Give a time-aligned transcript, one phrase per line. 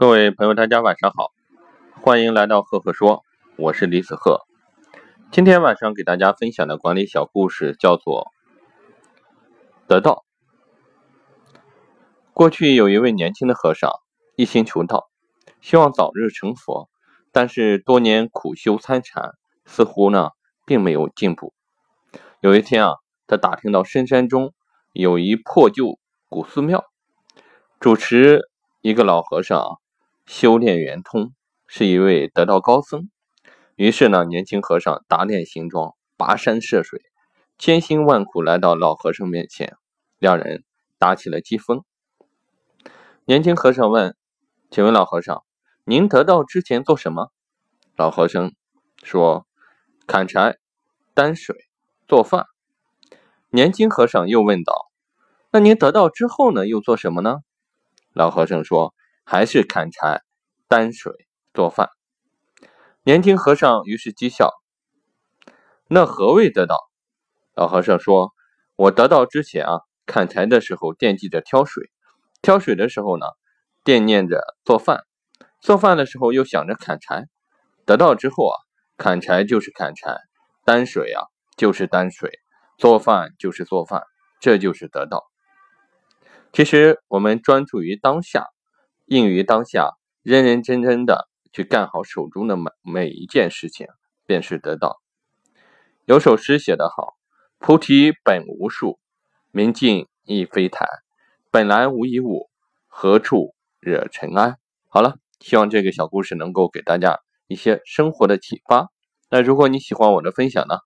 [0.00, 1.30] 各位朋友，大家晚上好，
[2.00, 3.22] 欢迎来到赫赫说，
[3.58, 4.46] 我是李子赫。
[5.30, 8.32] 今天晚上给大家分享的管理小故事叫做
[9.86, 10.24] 《得道》。
[12.32, 13.90] 过去有一位年轻的和尚，
[14.36, 15.10] 一心求道，
[15.60, 16.88] 希望早日成佛，
[17.30, 19.34] 但是多年苦修参禅，
[19.66, 20.30] 似乎呢
[20.64, 21.52] 并没有进步。
[22.40, 22.94] 有一天啊，
[23.26, 24.54] 他打听到深山中
[24.94, 25.98] 有一破旧
[26.30, 26.86] 古寺庙，
[27.78, 28.48] 主持
[28.80, 29.78] 一个老和尚
[30.32, 31.34] 修炼圆通，
[31.66, 33.10] 是一位得道高僧。
[33.74, 37.02] 于是呢，年轻和尚打点行装，跋山涉水，
[37.58, 39.76] 千辛万苦来到老和尚面前，
[40.20, 40.62] 两人
[40.98, 41.82] 打起了机锋。
[43.24, 44.14] 年轻和尚问
[44.70, 45.42] ：“请问老和尚，
[45.82, 47.32] 您得道之前做什么？”
[47.98, 48.52] 老和尚
[49.02, 49.48] 说
[50.06, 50.58] ：“砍柴、
[51.12, 51.56] 担水、
[52.06, 52.46] 做饭。”
[53.50, 54.92] 年轻和尚又问道
[55.50, 56.68] ：“那您得道之后呢？
[56.68, 57.40] 又做什么呢？”
[58.14, 58.94] 老和尚说
[59.30, 60.22] ：“还是砍柴、
[60.66, 61.12] 担水、
[61.54, 61.88] 做饭。”
[63.06, 64.50] 年轻和尚于是讥笑
[65.86, 66.90] ：“那何谓得道？”
[67.54, 68.32] 老和尚说
[68.74, 71.84] ：“我得道之前啊，砍柴的时候惦记着挑水；
[72.42, 73.26] 挑水的时候呢，
[73.84, 74.98] 惦念着做饭；
[75.60, 77.28] 做饭的时候又想着砍柴。
[77.86, 78.56] 得到之后啊，
[78.96, 80.18] 砍柴就是砍柴，
[80.64, 81.22] 担水啊
[81.56, 82.32] 就是担水，
[82.78, 84.02] 做饭就是做饭，
[84.40, 85.30] 这就是得道。
[86.52, 88.48] 其实我们专注于当下，
[89.10, 89.90] 应于当下，
[90.22, 93.88] 认认真真的。”去干好手中的每每一件事情，
[94.24, 95.00] 便是得到。
[96.04, 97.16] 有首诗写得好
[97.58, 99.00] ：“菩提本无树，
[99.50, 100.86] 明镜亦非台，
[101.50, 102.48] 本来无一物，
[102.86, 104.54] 何处惹尘埃？”
[104.86, 108.92] 好了，希望这个小故事能够给大家一些生活的启发。
[109.28, 110.76] 那如果你喜欢我的分享呢，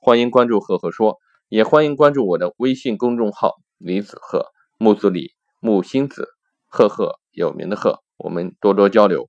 [0.00, 1.18] 欢迎关注赫赫说，
[1.50, 4.46] 也欢迎关注我的微信公众号李子赫
[4.78, 6.30] 木子李木星子
[6.74, 9.28] 赫赫有名的赫，我们多多交流。